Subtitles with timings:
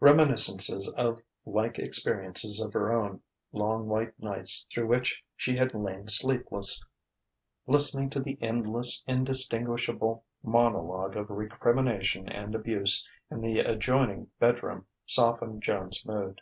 [0.00, 6.08] Reminiscences of like experiences of her own, long white nights through which she had lain
[6.08, 6.84] sleepless,
[7.68, 15.62] listening to the endless, indistinguishable monologue of recrimination and abuse in the adjoining bedroom, softened
[15.62, 16.40] Joan's mood.